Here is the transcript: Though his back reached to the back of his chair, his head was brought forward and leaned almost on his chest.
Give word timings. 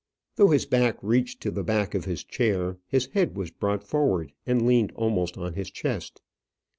Though 0.35 0.47
his 0.47 0.65
back 0.65 0.97
reached 1.03 1.41
to 1.41 1.51
the 1.51 1.63
back 1.63 1.93
of 1.93 2.05
his 2.05 2.23
chair, 2.23 2.79
his 2.87 3.05
head 3.13 3.37
was 3.37 3.51
brought 3.51 3.83
forward 3.83 4.33
and 4.47 4.65
leaned 4.65 4.91
almost 4.93 5.37
on 5.37 5.53
his 5.53 5.69
chest. 5.69 6.23